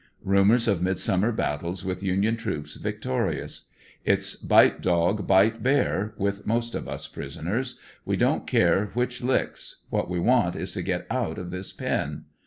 [0.23, 3.67] Rumors of midsummer battles with Union troops victorious.
[4.03, 9.83] It's *'bite dog, bite bear," with most of us prisoners; we don't care which licks,
[9.91, 12.23] what we want is to get out of this pen.